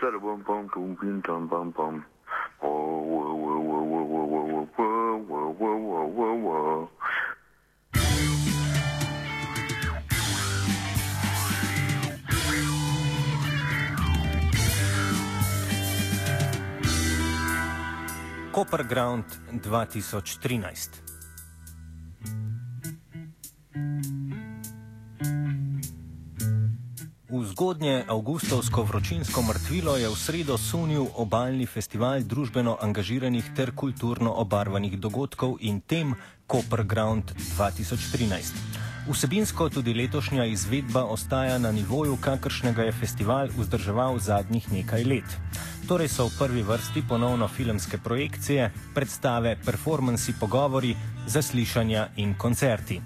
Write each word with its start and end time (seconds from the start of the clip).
Pam 0.00 0.42
pam 0.46 0.66
pum 0.68 0.96
pim 0.96 1.20
tam 1.20 1.46
pam 1.46 1.70
pam. 1.72 2.04
Copperground 18.52 19.26
2013 19.52 21.09
V 27.30 27.46
zgodnje 27.46 28.10
avgustovsko 28.10 28.82
vročinsko 28.82 29.42
mrtvilo 29.42 29.94
je 29.94 30.08
v 30.10 30.16
sredo 30.18 30.58
sunil 30.58 31.06
obaljni 31.14 31.62
festival 31.62 32.26
družbeno 32.26 32.74
angažiranih 32.82 33.54
ter 33.54 33.70
kulturno 33.70 34.34
obarvanih 34.42 34.98
dogodkov 34.98 35.62
in 35.62 35.78
tem 35.78 36.18
Copper 36.50 36.82
Ground 36.82 37.30
2013. 37.54 39.06
Vsebinsko 39.06 39.68
tudi 39.70 39.94
letošnja 39.94 40.44
izvedba 40.50 41.04
ostaja 41.06 41.58
na 41.58 41.70
nivoju, 41.72 42.18
kakršnega 42.18 42.82
je 42.82 42.98
festival 42.98 43.54
vzdrževal 43.54 44.18
zadnjih 44.18 44.66
nekaj 44.72 45.04
let. 45.06 45.30
Torej 45.86 46.10
so 46.10 46.26
v 46.26 46.34
prvi 46.38 46.62
vrsti 46.66 47.06
ponovno 47.08 47.48
filmske 47.48 47.98
projekcije, 47.98 48.72
predstave, 48.94 49.54
performansi, 49.64 50.34
pogovori, 50.40 50.96
zaslišanja 51.26 52.08
in 52.16 52.34
koncerti. 52.34 52.98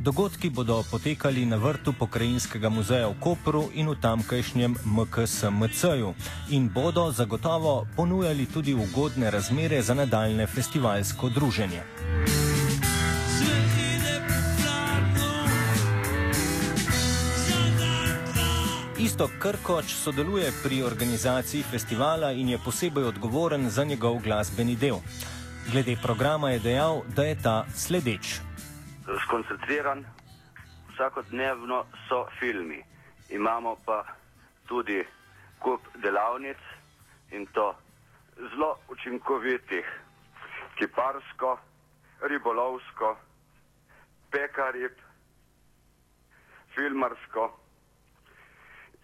Dogodki 0.00 0.50
bodo 0.50 0.82
potekali 0.90 1.46
na 1.46 1.56
vrtu 1.56 1.92
Pokrajinskega 1.92 2.68
muzeja 2.68 3.08
v 3.08 3.14
Kopru 3.20 3.70
in 3.74 3.88
v 3.88 3.96
tamkajšnjem 4.00 4.76
MKSMC-ju 4.84 6.14
in 6.50 6.68
bodo 6.68 7.12
zagotovo 7.12 7.86
ponujali 7.96 8.46
tudi 8.46 8.74
ugodne 8.74 9.30
razmere 9.30 9.82
za 9.82 9.94
nadaljne 9.94 10.46
festivalsko 10.46 11.28
druženje. 11.28 11.82
Isto 18.98 19.28
Krkoč 19.38 19.94
sodeluje 19.94 20.52
pri 20.62 20.82
organizaciji 20.82 21.62
festivala 21.62 22.32
in 22.32 22.48
je 22.48 22.58
posebej 22.58 23.04
odgovoren 23.04 23.70
za 23.70 23.84
njegov 23.84 24.18
glasbeni 24.24 24.76
del. 24.76 24.96
Glede 25.72 25.96
programa 26.02 26.50
je 26.50 26.58
dejal, 26.58 27.02
da 27.16 27.24
je 27.24 27.36
ta 27.42 27.66
sledeč. 27.76 28.40
Skoncentriran, 29.24 30.04
vsakodnevno 30.94 31.84
so 32.08 32.26
filmi. 32.38 32.84
Imamo 33.28 33.76
pa 33.84 34.04
tudi 34.68 35.04
kup 35.58 35.80
delavnic 36.02 36.58
in 37.30 37.46
to 37.46 37.74
zelo 38.36 38.78
učinkovitih, 38.88 39.86
kiparsko, 40.78 41.58
ribolovsko, 42.20 43.16
pekarib, 44.30 44.92
filmarsko 46.74 47.50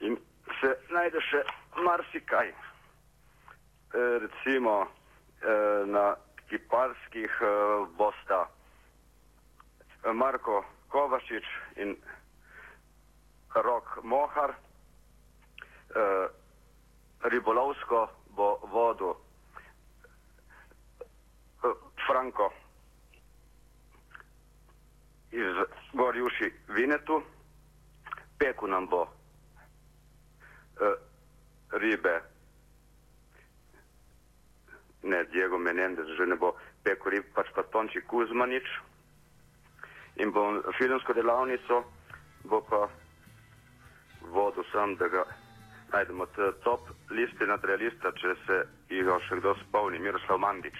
in 0.01 0.17
se 0.61 0.75
najde 0.91 1.21
še 1.31 1.43
marsikaj. 1.85 2.49
E, 2.51 4.03
recimo 4.25 4.75
e, 4.83 4.89
na 5.87 6.15
kiparskih 6.49 7.31
e, 7.43 7.53
bosta 7.99 8.47
Marko 10.05 10.65
Kovačič 10.89 11.45
in 11.77 11.97
Rok 13.55 13.99
Mohar. 14.03 14.51
E, 14.51 14.57
ribolovsko 17.29 18.09
bo 18.37 18.61
vodil 18.73 19.11
e, 19.11 19.17
Franko 22.07 22.53
iz 25.31 25.57
Gorjuši 25.93 26.53
Vinetu. 26.69 27.23
Peku 28.39 28.67
nam 28.67 28.87
bo 28.87 29.05
e, 29.05 29.11
ribe, 31.71 32.21
ne 35.03 35.25
Diego 35.25 35.59
Menendez, 35.59 36.07
že 36.17 36.27
ne 36.27 36.37
bo 36.37 36.57
peku 36.83 37.11
rib, 37.11 37.25
pač 37.35 37.47
pa 37.55 37.63
Tonči 37.63 38.01
Kuzmanič 38.01 38.65
in 40.23 40.33
bom 40.33 40.63
filmsko 40.79 41.13
delavnico, 41.17 41.85
bo 42.45 42.61
pa 42.69 42.89
vodil 44.33 44.65
sem, 44.73 44.97
da 44.97 45.09
ga 45.09 45.25
najdemo 45.93 46.27
t- 46.27 46.53
top 46.65 46.91
liste 47.11 47.47
nadrealista, 47.47 48.13
če 48.21 48.35
se 48.47 48.63
jih 48.95 49.09
še 49.29 49.41
kdo 49.41 49.55
spomni, 49.65 49.99
Miroslav 49.99 50.39
Mandič. 50.39 50.77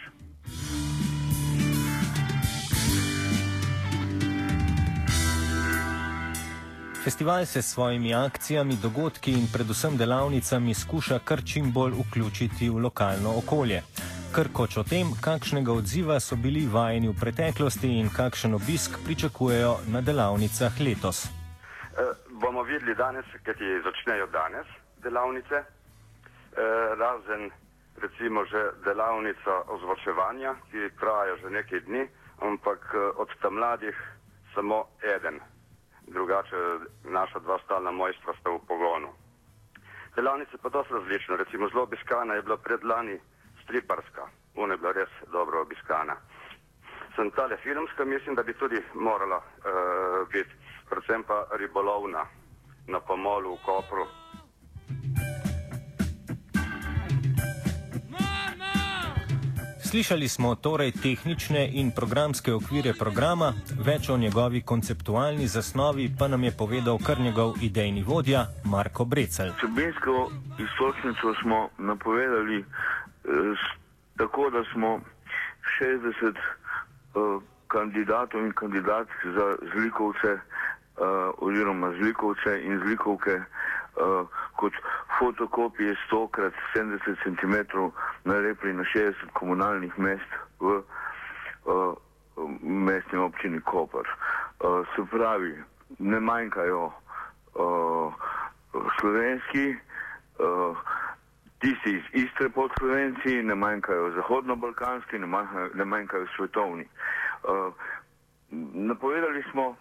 Festival 7.01 7.47
se 7.47 7.63
s 7.63 7.73
svojimi 7.73 8.15
akcijami, 8.15 8.77
dogodki 8.83 9.33
in 9.33 9.49
predvsem 9.53 9.97
delavnicami 9.97 10.75
skuša 10.75 11.19
kar 11.25 11.41
čim 11.45 11.73
bolj 11.73 11.97
vključiti 11.97 12.69
v 12.69 12.83
lokalno 12.85 13.39
okolje. 13.41 13.83
Krkoč 14.31 14.77
o 14.79 14.83
tem, 14.87 15.11
kakšnega 15.27 15.73
odziva 15.75 16.21
so 16.23 16.37
bili 16.39 16.63
vajeni 16.71 17.09
v 17.11 17.19
preteklosti 17.19 17.89
in 17.99 18.07
kakšen 18.15 18.55
obisk 18.55 18.95
pričakujejo 19.03 19.73
na 19.91 20.01
delavnicah 20.07 20.71
letos. 20.79 21.27
E, 21.27 22.05
bomo 22.39 22.63
videli 22.63 22.95
danes, 22.95 23.27
ker 23.43 23.59
ti 23.59 23.67
začnejo 23.83 24.29
danes 24.31 24.71
delavnice, 25.03 25.59
e, 25.59 25.67
razen 27.03 27.51
recimo 27.99 28.45
že 28.47 28.63
delavnica 28.87 29.67
ozvočevanja, 29.67 30.55
ki 30.71 30.95
traja 31.01 31.35
že 31.43 31.51
nekaj 31.51 31.81
dni, 31.91 32.07
ampak 32.39 32.87
e, 32.95 32.99
od 33.19 33.35
tam 33.43 33.59
mladih 33.59 33.99
samo 34.55 34.87
eden. 35.03 35.41
Drugače 36.07 36.87
naša 37.11 37.39
dva 37.43 37.59
stalna 37.65 37.91
mojstra 37.91 38.31
sta 38.39 38.51
v 38.51 38.63
pogonu. 38.63 39.11
Delavnice 40.15 40.55
pa 40.63 40.69
dosti 40.69 40.95
različne, 40.95 41.37
recimo 41.37 41.69
zelo 41.69 41.83
obiskana 41.83 42.35
je 42.35 42.43
bila 42.43 42.57
predlani 42.57 43.19
striparska, 43.71 44.23
ona 44.55 44.75
je 44.75 44.79
bila 44.79 44.93
res 44.93 45.13
dobro 45.33 45.63
obiskana. 45.63 46.17
Sem 47.17 47.31
tale 47.31 47.57
filmska, 47.57 48.05
mislim, 48.05 48.35
da 48.35 48.43
bi 48.43 48.55
tudi 48.55 48.83
morala 48.95 49.37
uh, 49.37 50.29
biti, 50.33 50.51
predvsem 50.91 51.23
pa 51.23 51.47
ribolovna 51.59 52.27
na 52.87 53.01
pomolu 53.01 53.55
v 53.55 53.59
Kopru. 53.65 54.07
Slišali 59.91 60.29
smo 60.29 60.55
torej 60.55 60.93
tehnične 61.03 61.67
in 61.73 61.91
programske 61.91 62.53
okvire 62.55 62.93
programa, 62.99 63.53
več 63.87 64.11
o 64.11 64.17
njegovi 64.17 64.63
konceptualni 64.63 65.47
zasnovi 65.47 66.11
pa 66.19 66.29
nam 66.29 66.45
je 66.45 66.53
povedal 66.59 66.99
kar 67.07 67.21
njegov 67.21 67.59
idejni 67.63 68.03
vodja 68.03 68.47
Marko 68.65 69.05
Brecel. 69.05 69.51
Vsebinsko 69.59 70.31
iztočnico 70.59 71.35
smo 71.43 71.69
napovedali 71.79 72.65
tako, 74.17 74.51
da 74.51 74.65
smo 74.73 75.01
60 75.81 76.35
eh, 76.35 77.41
kandidatov 77.69 78.47
in 78.47 78.53
kandidatk 78.53 79.11
za 79.25 79.57
zlikovce 79.75 80.29
eh, 80.29 80.41
oziroma 81.39 81.93
zlikovce 82.01 82.63
in 82.63 82.81
zlikovke 82.85 83.31
eh, 83.31 84.25
kot 84.57 84.73
fotokopije 85.19 85.97
100 86.13 86.31
krat 86.31 86.55
70 86.75 87.17
cm 87.25 87.79
nalepili 88.25 88.73
na 88.73 88.85
60 88.95 89.13
komunalnih 89.33 89.99
mest 89.99 90.31
v 90.61 90.83
mestni 92.63 93.19
občini 93.19 93.61
Koper. 93.61 94.09
Se 94.97 95.03
pravi, 95.11 95.63
ne 95.99 96.21
manjkajo 96.21 96.93
slovenski, 99.01 99.77
uh, 100.39 100.77
tisti 101.61 101.91
iz 101.91 102.25
Istre 102.25 102.49
pod 102.49 102.71
Slovenci, 102.79 103.43
ne 103.43 103.55
manjkajo 103.55 104.11
zahodno-balkanski, 104.11 105.19
ne 105.19 105.27
manjkajo, 105.27 105.71
ne 105.75 105.85
manjkajo 105.85 106.27
svetovni. 106.37 106.89
Uh, 107.45 107.75
napovedali 108.75 109.45
smo 109.51 109.77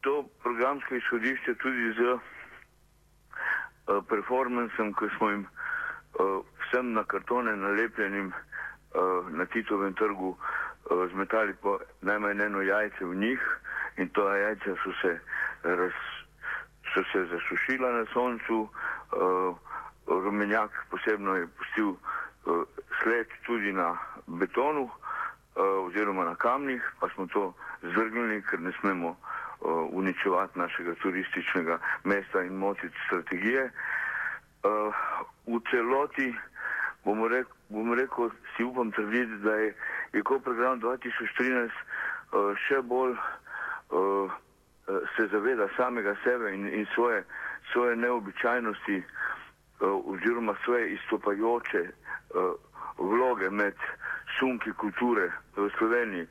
to 0.00 0.24
programsko 0.42 0.94
izhodišče 0.94 1.54
tudi 1.54 1.92
z 1.92 2.00
uh, 2.12 2.20
performancem, 4.08 4.92
ki 4.94 5.06
smo 5.16 5.30
jim 5.30 5.46
uh, 5.46 6.42
vsem 6.64 6.92
na 6.92 7.04
kartone 7.04 7.56
nalepljenim 7.56 8.32
uh, 8.32 9.30
na 9.30 9.46
Titovem 9.46 9.94
trgu 9.94 10.28
uh, 10.34 11.10
zmetali 11.12 11.54
po 11.62 11.78
najmanj 12.02 12.42
eno 12.42 12.62
jajce 12.62 13.04
v 13.04 13.14
njih 13.14 13.40
in 13.96 14.08
to 14.08 14.34
jajce 14.34 14.74
so 14.84 14.92
se, 15.02 15.18
raz, 15.62 15.92
so 16.94 17.02
se 17.12 17.24
zasušila 17.24 17.92
na 17.92 18.04
soncu. 18.14 18.68
Uh, 19.12 19.69
rumenjak 20.18 20.70
posebno 20.90 21.34
je 21.36 21.46
pustil 21.46 21.88
uh, 21.88 21.98
sled 23.02 23.26
tudi 23.46 23.72
na 23.72 23.96
betonu 24.26 24.82
uh, 24.82 25.86
oziroma 25.86 26.24
na 26.24 26.34
kamnih, 26.34 26.82
pa 27.00 27.08
smo 27.14 27.26
to 27.26 27.54
zvrgnili, 27.82 28.42
ker 28.42 28.60
ne 28.60 28.72
smemo 28.80 29.08
uh, 29.08 29.88
uničevati 29.90 30.58
našega 30.58 30.94
turističnega 30.94 31.78
mesta 32.04 32.42
in 32.42 32.54
motiti 32.54 32.96
strategije. 33.06 33.70
V 35.46 35.60
celoti 35.70 36.34
bomo, 37.04 37.28
rek, 37.28 37.46
bomo 37.68 37.94
rekel, 37.94 38.30
si 38.56 38.64
upam 38.64 38.90
trditi, 38.92 39.38
da 39.40 39.54
je 39.54 39.74
ECO 40.12 40.38
program 40.38 40.80
2013 40.80 41.70
uh, 42.32 42.56
še 42.68 42.82
bolj 42.82 43.16
se 45.16 45.26
zaveda 45.32 45.66
samega 45.76 46.14
sebe 46.24 46.52
in, 46.54 46.68
in 46.68 46.86
svoje, 46.94 47.24
svoje 47.72 47.96
neobičajnosti 47.96 48.98
uh, 48.98 49.19
oziroma 49.80 50.54
svoje 50.64 50.92
izstopajoče 50.94 51.82
uh, 51.82 52.54
vloge 52.98 53.50
med 53.50 53.74
sunki 54.38 54.72
kulture 54.72 55.32
v 55.56 55.70
Sloveniji. 55.78 56.26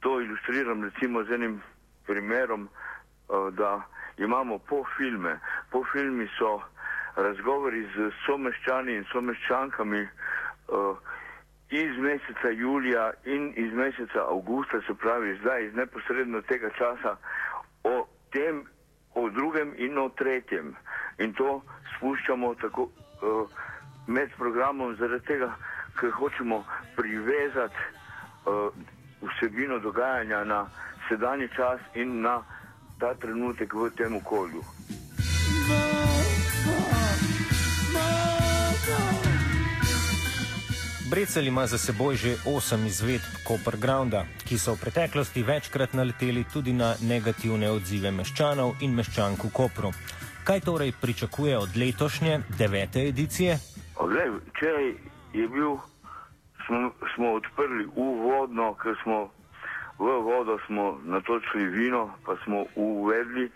To 0.00 0.20
ilustriram 0.20 0.84
recimo 0.84 1.24
z 1.24 1.32
enim 1.32 1.62
primerom, 2.06 2.68
da 3.52 3.82
imamo 4.16 4.58
po 4.58 4.84
filme. 4.96 5.38
Po 5.70 5.84
filmi 5.92 6.28
so 6.38 6.60
razgovori 7.16 7.82
z 7.96 8.10
someščani 8.26 8.96
in 8.96 9.04
someščankami 9.12 10.08
iz 11.70 11.98
meseca 11.98 12.50
julija 12.50 13.10
in 13.24 13.52
iz 13.56 13.72
meseca 13.72 14.26
avgusta, 14.30 14.80
se 14.86 14.94
pravi 14.94 15.38
zdaj 15.40 15.64
iz 15.64 15.74
neposredno 15.74 16.42
tega 16.42 16.70
časa, 16.78 17.16
o 17.84 18.06
tem, 18.32 18.64
o 19.14 19.28
drugem 19.30 19.74
in 19.76 19.98
o 19.98 20.08
tretjem. 20.08 20.74
In 21.18 21.34
to 21.34 21.62
spuščamo 21.96 22.54
tako 22.54 22.88
uh, 22.88 23.48
med 24.06 24.30
programom 24.38 24.96
zaradi 24.96 25.26
tega, 25.26 25.52
ker 26.00 26.10
hočemo 26.10 26.64
privezati 26.96 27.86
uh, 28.46 28.68
vsebino 29.22 29.78
dogajanja 29.78 30.44
na 30.44 30.66
sedanji 31.08 31.48
čas 31.56 31.80
in 31.94 32.20
na 32.20 32.42
ta 32.98 33.14
trenutek 33.14 33.74
v 33.74 33.90
tem 33.96 34.16
okolju. 34.16 34.62
Brecel 41.14 41.46
ima 41.46 41.66
za 41.66 41.78
seboj 41.78 42.16
že 42.18 42.30
osem 42.56 42.86
izvedb 42.86 43.22
Koper 43.46 43.76
Grounda, 43.78 44.24
ki 44.48 44.58
so 44.58 44.74
v 44.74 44.82
preteklosti 44.82 45.44
večkrat 45.46 45.94
naleteli 45.94 46.42
tudi 46.52 46.72
na 46.74 46.88
negativne 47.06 47.70
odzive 47.70 48.10
meščanov 48.10 48.82
in 48.82 48.96
meščank 48.98 49.44
v 49.46 49.50
Kopru. 49.54 49.92
Kaj 50.42 50.64
torej 50.66 50.90
pričakuje 51.02 51.54
od 51.58 51.78
letošnje 51.78 52.40
devete 52.58 53.06
edicije? 53.12 53.54
Včeraj 53.94 54.90
je 55.38 55.46
bil, 55.54 55.78
smo, 56.66 56.90
smo 57.14 57.32
odprli 57.38 57.86
uvodno, 57.94 58.74
ker 58.82 58.98
smo 59.06 59.30
v 60.02 60.18
vodo 60.18 60.58
smo 60.66 60.98
natočili 61.06 61.70
vino, 61.78 62.10
pa 62.26 62.34
smo 62.42 62.66
uvedli. 62.74 63.52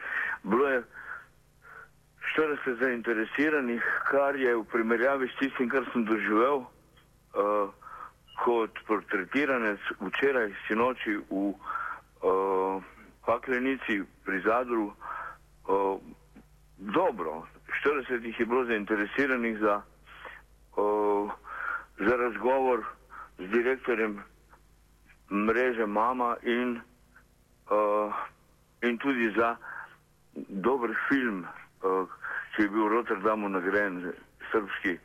Bilo 0.47 0.69
je 0.69 0.83
40 2.39 2.79
zainteresiranih, 2.87 3.83
kar 4.15 4.39
je 4.39 4.55
v 4.55 4.65
primerjavi 4.71 5.27
s 5.27 5.39
tistim, 5.43 5.67
kar 5.67 5.83
sem 5.91 6.07
doživel 6.07 6.69
uh, 7.39 7.71
kot 8.45 8.71
portretiranec 8.87 9.81
včeraj 10.01 10.53
sinoči 10.67 11.19
v 11.31 11.55
uh, 11.55 12.83
Paklenici 13.27 14.03
pri 14.25 14.41
Zadru. 14.43 14.93
Uh, 15.69 16.01
dobro, 16.79 17.47
40 17.85 18.25
jih 18.25 18.41
je 18.41 18.47
bilo 18.47 18.65
zainteresiranih 18.65 19.59
za, 19.59 19.83
uh, 20.77 21.31
za 21.99 22.17
razgovor 22.17 22.85
z 23.39 23.47
direktorjem 23.51 24.23
mreže 25.31 25.87
Mama 25.87 26.37
in, 26.43 26.81
uh, 27.71 28.15
in 28.83 28.99
tudi 28.99 29.35
za 29.37 29.57
dober 30.49 30.95
film, 31.09 31.45
uh, 31.83 32.09
ki 32.57 32.63
je 32.63 32.69
bil 32.69 32.89
v 32.89 32.93
Rotterdamu 32.93 33.49
nagrajen, 33.49 34.13
srpski. 34.51 34.99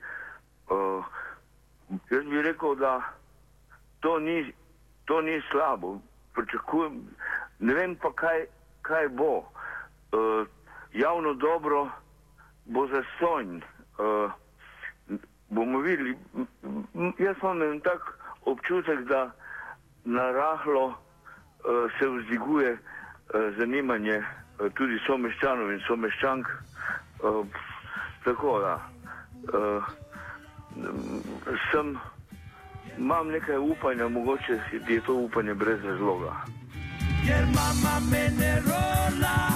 Uh, 0.69 1.03
jaz 2.09 2.23
bi 2.25 2.41
rekel, 2.41 2.75
da 2.75 3.01
to 3.99 4.19
ni, 4.19 4.53
to 5.05 5.21
ni 5.21 5.41
slabo. 5.51 5.99
Pričakujem, 6.33 7.01
ne 7.59 7.73
vem 7.73 7.95
pa, 7.95 8.13
kaj, 8.15 8.45
kaj 8.81 9.07
bo. 9.07 9.37
Uh, 9.37 10.47
javno 10.93 11.33
dobro 11.33 11.89
bo 12.65 12.87
za 12.87 13.03
sonj. 13.19 13.61
Uh, 13.97 14.31
bomo 15.49 15.79
videli. 15.79 16.17
Jaz 17.17 17.35
imam 17.41 17.61
en 17.61 17.79
tak 17.79 18.17
občutek, 18.45 18.99
da 18.99 19.31
narahlo 20.05 20.85
uh, 20.85 20.95
se 21.99 22.07
vzdiguje 22.07 22.71
uh, 22.73 22.79
zanimanje 23.57 24.17
uh, 24.17 24.71
tudi 24.73 24.99
someščanov 25.07 25.71
in 25.71 25.79
someščank. 25.87 26.47
Uh, 27.23 27.45
tako 28.23 28.59
da 28.59 28.79
uh, 29.53 29.83
sem, 31.71 31.97
imam 32.97 33.27
nekaj 33.27 33.57
upanja, 33.57 34.07
mogoče 34.07 34.59
je 34.87 35.01
to 35.01 35.13
upanje 35.13 35.53
brez 35.53 35.83
razloga. 35.83 36.33
Ker 37.25 37.45
mama 37.55 37.99
me 38.11 38.29
ne 38.39 38.59
rola. 38.59 39.52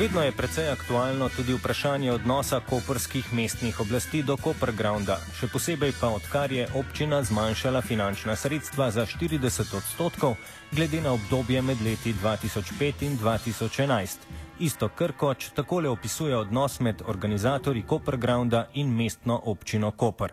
Vedno 0.00 0.22
je 0.22 0.32
precej 0.32 0.68
aktualno 0.72 1.28
tudi 1.36 1.52
vprašanje 1.54 2.12
odnosa 2.12 2.60
koperskih 2.70 3.34
mestnih 3.34 3.80
oblasti 3.80 4.22
do 4.22 4.36
Kopergrounda, 4.44 5.16
še 5.36 5.50
posebej 5.52 5.92
pa 6.00 6.08
odkar 6.16 6.52
je 6.52 6.64
občina 6.80 7.18
zmanjšala 7.22 7.82
finančna 7.84 8.36
sredstva 8.36 8.88
za 8.90 9.04
40 9.04 9.76
odstotkov 9.76 10.36
glede 10.72 11.00
na 11.04 11.12
obdobje 11.12 11.62
med 11.62 11.84
leti 11.84 12.14
2005 12.16 13.04
in 13.04 13.18
2011. 13.20 14.24
Isto 14.64 14.88
Krkoč 14.88 15.50
takole 15.52 15.88
opisuje 15.88 16.36
odnos 16.36 16.80
med 16.80 17.02
organizatorji 17.06 17.82
Kopergrounda 17.82 18.68
in 18.74 18.96
mestno 18.96 19.36
občino 19.44 19.90
Koper. 19.90 20.32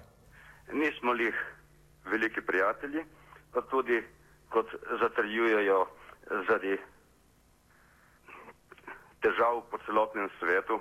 Nismo 0.72 1.12
lih 1.12 1.36
veliki 2.06 2.42
prijatelji, 2.42 3.04
pa 3.52 3.62
tudi 3.62 4.00
kot 4.50 4.72
zatrjujejo 5.02 5.86
zaradi 6.48 6.78
težav 9.22 9.62
po 9.72 9.78
celotnem 9.86 10.30
svetu, 10.40 10.80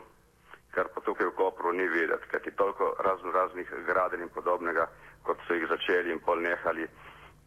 kar 0.75 0.88
pa 0.95 1.00
tukaj 1.00 1.26
v 1.26 1.37
Kopru 1.37 1.73
ni 1.73 1.88
videti, 1.88 2.28
ker 2.30 2.40
ti 2.42 2.50
toliko 2.50 2.95
razno 3.04 3.33
raznih 3.33 3.71
gradenj 3.87 4.23
in 4.26 4.33
podobnega, 4.35 4.87
kot 5.23 5.38
so 5.47 5.54
jih 5.54 5.68
začeli 5.68 6.12
in 6.12 6.21
pol 6.21 6.40
nehali 6.40 6.87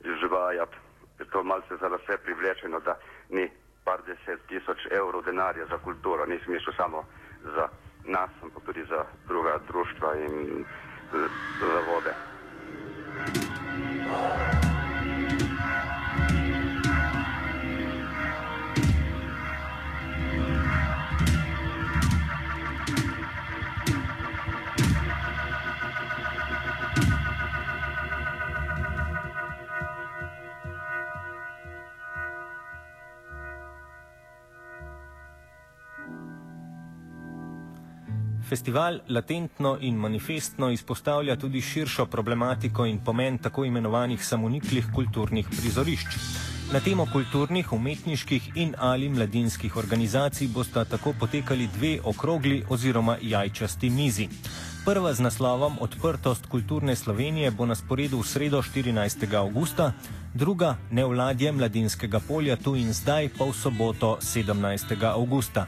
izvajati. 0.04 0.78
Je 1.20 1.26
to 1.30 1.44
malce 1.44 1.78
za 1.78 1.88
vse 1.88 2.18
privlečeno, 2.26 2.80
da 2.80 2.98
ni 3.30 3.48
par 3.86 4.02
deset 4.08 4.42
tisoč 4.50 4.88
evrov 4.92 5.24
denarja 5.26 5.66
za 5.70 5.78
kulturo, 5.78 6.26
ni 6.26 6.40
smisel 6.46 6.74
samo 6.78 7.06
za 7.56 7.70
nas, 8.06 8.30
ampak 8.42 8.64
tudi 8.66 8.84
za 8.90 9.06
druga 9.28 9.60
društva 9.68 10.16
in 10.16 10.66
zavode. 11.62 12.14
Thank 13.22 14.56
you. 14.56 14.61
Festival 38.52 39.00
latentno 39.08 39.78
in 39.80 39.96
manifestno 39.96 40.70
izpostavlja 40.72 41.36
tudi 41.36 41.62
širšo 41.62 42.06
problematiko 42.06 42.86
in 42.86 42.98
pomen 43.00 43.38
tako 43.38 43.64
imenovanih 43.66 44.26
samoniklih 44.26 44.90
kulturnih 44.96 45.48
prizorišč. 45.50 46.18
Na 46.74 46.80
temo 46.80 47.06
kulturnih, 47.14 47.72
umetniških 47.74 48.52
in 48.56 48.76
ali 48.78 49.10
mladinskih 49.10 49.78
organizacij 49.78 50.48
bosta 50.48 50.84
tako 50.86 51.14
potekali 51.20 51.70
dve 51.78 52.00
okrogli 52.04 52.64
oziroma 52.70 53.18
jajčasti 53.22 53.90
mizi. 53.90 54.28
Prva 54.86 55.14
z 55.14 55.20
naslovom 55.20 55.78
Odprtost 55.80 56.46
kulturne 56.46 56.96
Slovenije 56.96 57.52
bo 57.52 57.66
na 57.66 57.76
sporedu 57.76 58.20
v 58.20 58.28
sredo 58.28 58.62
14. 58.62 59.34
augusta, 59.38 59.94
druga 60.34 60.76
Nevladje 60.92 61.52
mladinskega 61.52 62.20
polja 62.20 62.56
tu 62.56 62.76
in 62.76 62.94
zdaj 62.94 63.30
pa 63.38 63.46
v 63.46 63.54
soboto 63.54 64.18
17. 64.22 65.04
augusta. 65.06 65.68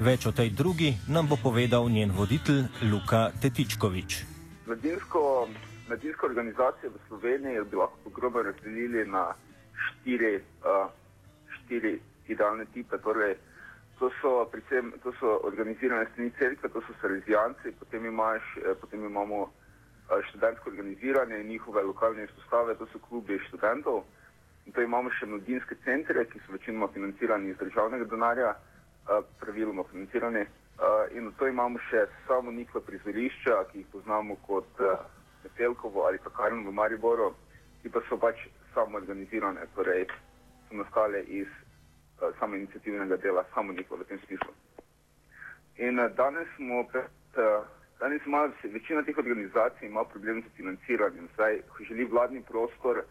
Več 0.00 0.24
o 0.26 0.32
tej 0.32 0.50
drugi 0.56 0.96
nam 1.08 1.28
bo 1.28 1.36
povedal 1.36 1.84
njen 1.92 2.12
voditelj 2.16 2.64
Luka 2.88 3.28
Tetičkovič. 3.42 4.24
Mladinsko, 4.66 5.48
mladinsko 5.88 6.26
organizacijo 6.26 6.90
v 6.90 7.00
Sloveniji 7.08 7.64
bi 7.70 7.76
lahko 7.76 8.10
grobo 8.10 8.42
razdelili 8.42 9.04
na 9.04 9.34
štiri, 9.76 10.40
uh, 10.64 10.88
štiri 11.58 12.00
idealne 12.28 12.64
tipe. 12.72 12.96
Torej, 12.98 13.36
to, 13.98 14.08
so 14.20 14.48
predvsem, 14.48 14.94
to 15.04 15.12
so 15.20 15.40
organizirane 15.44 16.08
strani 16.12 16.32
cerkve, 16.38 16.72
to 16.72 16.80
so 16.88 16.96
salezijanci, 17.00 17.76
potem, 17.78 18.06
imaš, 18.06 18.42
eh, 18.64 18.74
potem 18.80 19.04
imamo 19.04 19.52
študentsko 20.28 20.70
organiziranje 20.70 21.40
in 21.40 21.48
njihove 21.48 21.82
lokalne 21.82 22.24
izpostave, 22.24 22.74
to 22.74 22.86
so 22.92 22.98
klubi 22.98 23.38
študentov. 23.48 24.02
In 24.66 24.72
to 24.72 24.82
imamo 24.82 25.10
še 25.10 25.26
mladinske 25.26 25.76
centre, 25.84 26.24
ki 26.24 26.40
so 26.46 26.52
večinoma 26.52 26.88
financirani 26.94 27.50
iz 27.50 27.56
državnega 27.60 28.04
denarja 28.04 28.54
praviloma 29.40 29.84
financirani. 29.90 30.46
In 31.14 31.32
to 31.38 31.46
imamo 31.46 31.78
še 31.90 32.06
samo 32.26 32.52
njihova 32.52 32.84
prizorišča, 32.86 33.64
ki 33.70 33.78
jih 33.78 33.86
poznamo 33.92 34.36
kot 34.46 34.80
Metelkovo 35.44 36.06
ali 36.06 36.18
pa 36.24 36.30
Karno 36.30 36.70
v 36.70 36.74
Mariboru, 36.74 37.34
ki 37.82 37.90
pa 37.90 38.00
so 38.08 38.16
pač 38.16 38.46
samo 38.74 38.96
organizirane, 38.96 39.66
torej 39.74 40.06
so 40.68 40.76
nastale 40.76 41.22
iz 41.22 41.48
samo 42.38 42.56
inicijativnega 42.56 43.16
dela, 43.16 43.44
samo 43.54 43.72
njihova 43.72 44.02
v 44.02 44.08
tem 44.08 44.18
smislu. 44.26 44.52
In 45.76 45.96
danes 46.16 46.48
smo 46.56 46.84
pred, 46.84 47.10
danes 48.00 48.26
ima 48.26 48.48
večina 48.62 49.02
teh 49.02 49.18
organizacij 49.18 49.88
ima 49.88 50.04
problem 50.04 50.42
z 50.42 50.56
financiranjem, 50.56 51.28
saj 51.36 51.60
želi 51.88 52.04
vladni 52.04 52.42
prostor 52.42 53.02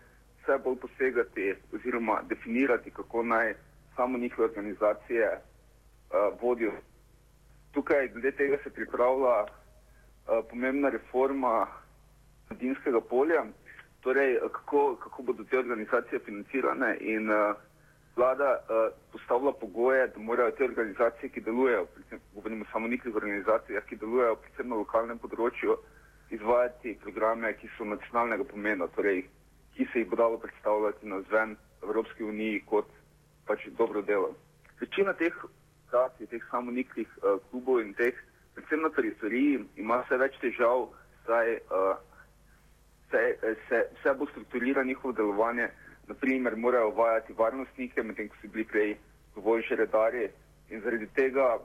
vse 0.42 0.58
bolj 0.64 0.78
posegati 0.80 1.54
oziroma 1.74 2.22
definirati, 2.30 2.92
kako 2.92 3.24
naj 3.24 3.54
samo 3.96 4.18
njihove 4.18 4.48
organizacije 4.48 5.42
uh, 6.12 6.42
vodijo. 6.42 6.72
Tukaj, 7.72 8.08
glede 8.08 8.32
tega, 8.32 8.58
se 8.64 8.70
pripravlja 8.70 9.36
uh, 9.44 9.50
pomembna 10.50 10.90
reforma 10.90 11.68
mladinskega 12.50 13.02
polja, 13.02 13.46
torej 14.02 14.40
kako, 14.52 14.96
kako 14.96 15.24
bodo 15.24 15.44
te 15.44 15.60
organizacije 15.60 16.20
financirane 16.20 16.98
in 17.00 17.30
uh, 17.32 17.56
vlada 18.16 18.58
uh, 18.60 18.94
postavlja 19.12 19.52
pogoje, 19.52 20.08
da 20.08 20.20
morajo 20.20 20.52
te 20.52 20.64
organizacije, 20.64 21.30
ki 21.30 21.42
delujejo, 21.42 21.86
predvsem, 21.86 22.20
govorimo 22.34 22.66
samo 22.72 22.86
o 22.86 22.90
nekih 22.90 23.16
organizacijah, 23.16 23.84
ki 23.86 23.96
delujejo 23.96 24.36
predvsem 24.36 24.70
na 24.70 24.76
lokalnem 24.76 25.20
področju, 25.20 25.78
izvajati 26.32 26.98
programe, 27.04 27.54
ki 27.60 27.70
so 27.78 27.86
nacionalnega 27.86 28.44
pomena, 28.44 28.88
torej 28.96 29.26
ki 29.76 29.88
se 29.92 30.00
jih 30.00 30.10
bo 30.10 30.16
dalo 30.16 30.38
predstavljati 30.38 31.08
na 31.08 31.22
zven 31.22 31.56
Evropske 31.84 32.24
unije 32.24 32.62
kot 32.66 32.88
pač 33.48 33.68
dobro 33.78 34.02
delo. 34.02 34.34
Večina 34.82 35.14
teh 35.14 35.36
organizacij, 35.92 36.28
teh 36.28 36.42
samoniklih 36.50 37.08
uh, 37.24 37.40
klubov 37.50 37.82
in 37.82 37.94
teh, 37.94 38.16
predvsem 38.54 38.82
na 38.82 38.90
periferiji, 38.90 39.66
ima 39.76 40.02
vse 40.04 40.18
več 40.18 40.38
težav, 40.40 40.90
saj 41.26 41.60
uh, 41.70 41.98
se, 43.12 43.38
se 43.68 43.88
vse 44.00 44.14
bo 44.18 44.26
strukturirano 44.32 44.88
njihovo 44.88 45.14
delovanje. 45.14 45.70
Naprimer, 46.08 46.56
morajo 46.58 46.90
uvajati 46.90 47.34
varnostnike, 47.34 48.04
medtem 48.04 48.30
ko 48.30 48.36
so 48.42 48.48
bili 48.48 48.66
prej 48.66 48.98
dovolj 49.36 49.62
že 49.68 49.76
redarji 49.76 50.30
in 50.70 50.82
zaradi 50.82 51.08
tega 51.16 51.60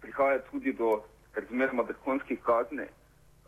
prihaja 0.00 0.38
tudi 0.50 0.72
do 0.72 1.02
razmeroma 1.34 1.82
drakonskih 1.82 2.38
kazni, 2.44 2.86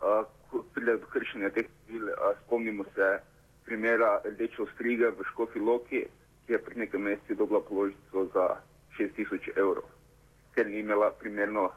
uh, 0.01 0.25
ko 0.49 0.65
pride 0.73 0.97
do 0.97 1.07
kršenja 1.13 1.49
teh 1.49 1.69
pravil. 1.85 2.09
Uh, 2.09 2.35
spomnimo 2.43 2.83
se 2.95 3.19
primera 3.65 4.19
Rdeče 4.25 4.61
ostrige 4.61 5.09
v 5.09 5.25
Škofi 5.31 5.59
Loki, 5.59 6.05
ki 6.45 6.53
je 6.53 6.59
pred 6.59 6.77
nekaj 6.77 6.99
meseci 6.99 7.35
dobila 7.35 7.61
položnico 7.61 8.29
za 8.33 8.47
6000 8.99 9.57
evrov 9.57 9.87
ker 10.55 10.67
ni 10.67 10.79
imela 10.79 11.11
primerno 11.19 11.63
uh, 11.63 11.71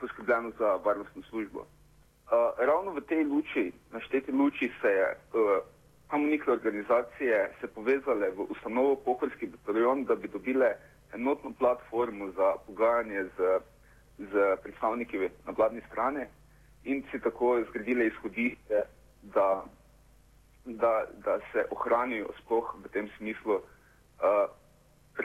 poskrbljeno 0.00 0.52
za 0.58 0.78
varnostno 0.84 1.22
službo. 1.22 1.60
Uh, 1.60 2.54
ravno 2.58 2.92
v 2.92 3.00
tej 3.00 3.24
luči, 3.24 3.72
našteti 3.92 4.32
luči, 4.32 4.72
se 4.80 4.88
je 4.88 5.06
uh, 5.10 5.64
komunikacijske 6.10 6.50
organizacije 6.50 7.50
se 7.60 7.66
povezale 7.66 8.30
v 8.30 8.40
ustanovo 8.40 8.96
Pohorski 8.96 9.46
bataljon, 9.46 10.04
da 10.04 10.14
bi 10.14 10.28
dobile 10.28 10.74
enotno 11.14 11.52
platformo 11.58 12.30
za 12.30 12.54
pogajanje 12.66 13.24
z, 13.24 13.60
z 14.18 14.56
predstavniki 14.62 15.18
na 15.18 15.52
vladni 15.56 15.80
strani 15.90 16.24
in 16.84 17.02
si 17.10 17.20
tako 17.20 17.60
zgradile 17.68 18.06
izhodišče, 18.06 18.82
da, 19.22 19.64
da, 20.64 21.06
da 21.24 21.38
se 21.52 21.64
ohranijo 21.70 22.28
sploh 22.42 22.74
v 22.84 22.88
tem 22.88 23.08
smislu 23.18 23.54
uh, 23.54 23.62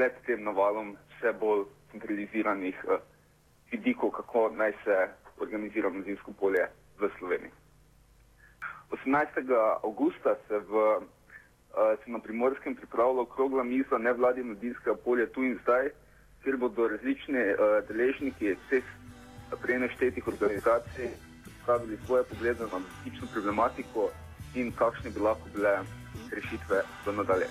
pred 0.06 0.22
tem 0.26 0.44
navalom 0.44 0.94
vse 1.18 1.34
bolj 1.40 1.66
centraliziranih 1.92 2.78
uh, 2.86 3.00
vidikov, 3.72 4.12
kako 4.12 4.50
naj 4.54 4.74
se 4.84 4.98
organizira 5.42 5.90
mladinsko 5.90 6.34
polje 6.40 6.68
v 7.00 7.10
Sloveniji. 7.18 7.52
18. 8.92 9.50
augusta 9.84 10.36
se, 10.48 10.60
v, 10.60 10.74
uh, 10.74 11.98
se 12.04 12.12
na 12.12 12.20
primorskem 12.20 12.76
pripravila 12.76 13.22
okrogla 13.22 13.64
miza 13.64 13.98
nevladi 13.98 14.44
mladinskega 14.44 14.96
polja 14.96 15.26
tu 15.26 15.44
in 15.44 15.58
zdaj, 15.64 15.90
kjer 16.44 16.58
bodo 16.58 16.88
različni 16.88 17.42
uh, 17.56 17.82
deležniki 17.90 18.54
vseh 18.54 18.86
prej 19.62 19.80
naštetih 19.80 20.28
organizacij 20.28 21.10
predstavili 21.44 21.98
svoje 22.06 22.24
poglede 22.24 22.64
na 22.64 22.70
različno 22.78 23.28
problematiko 23.34 24.10
in 24.56 24.72
kakšne 24.72 25.10
bi 25.10 25.20
lahko 25.20 25.50
bile 25.56 25.80
rešitve 26.32 26.84
v 27.06 27.18
nadalje. 27.18 27.50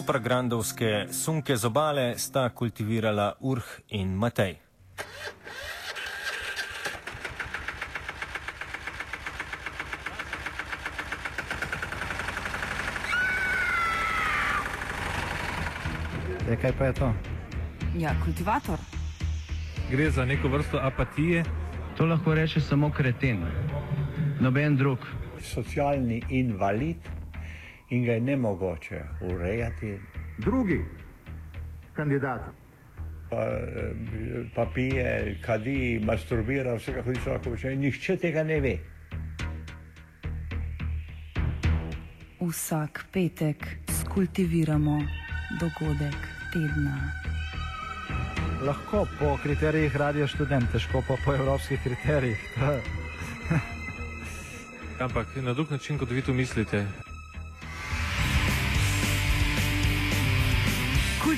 Koprograndovske 0.00 1.12
sunke 1.12 1.56
z 1.56 1.64
obale 1.68 2.14
sta 2.16 2.48
kultivirala 2.48 3.34
Urh 3.40 3.66
in 3.88 4.14
Matej. 4.16 4.56
E, 16.48 16.56
kaj 16.56 16.72
pa 16.78 16.84
je 16.88 16.92
to? 16.92 17.12
Ja, 18.00 18.16
kultivator. 18.24 18.80
Gre 19.90 20.10
za 20.10 20.24
neko 20.24 20.48
vrsto 20.48 20.80
apatije. 20.80 21.44
To 21.96 22.08
lahko 22.08 22.34
reče 22.34 22.60
samo 22.60 22.88
kreten, 22.90 23.44
noben 24.40 24.76
drug. 24.76 25.04
Socialni 25.44 26.22
invalid 26.30 27.19
in 27.90 28.04
ga 28.04 28.12
je 28.12 28.20
ne 28.20 28.36
mogoče 28.36 29.02
urejati. 29.20 29.98
Drugi 30.38 30.84
kandidat. 31.92 32.40
Pa, 33.30 33.46
pa 34.54 34.66
pije, 34.74 35.38
kadi, 35.42 36.00
masturbira, 36.04 36.74
vse 36.74 36.94
kako 36.94 37.12
hoče 37.12 37.30
lahko 37.30 37.50
počne. 37.50 37.76
Nihče 37.76 38.16
tega 38.16 38.42
ne 38.42 38.60
ve. 38.60 38.78
Vsak 42.40 43.04
petek 43.12 43.66
skultiviramo 44.00 45.02
dogodek 45.60 46.16
tedna. 46.52 46.96
Lahko 48.66 49.06
po 49.18 49.36
kriterijih 49.42 49.96
radio 49.96 50.26
študent, 50.26 50.72
težko 50.72 51.02
pa 51.08 51.16
po 51.24 51.34
evropskih 51.34 51.80
kriterijih. 51.84 52.58
Ampak 55.00 55.36
na 55.36 55.52
drug 55.52 55.70
način, 55.70 55.98
kot 55.98 56.10
vi 56.10 56.22
to 56.22 56.34
mislite. 56.34 56.84